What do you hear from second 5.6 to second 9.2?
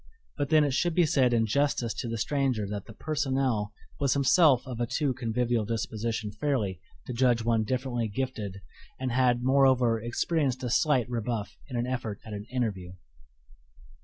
disposition fairly to judge one differently gifted, and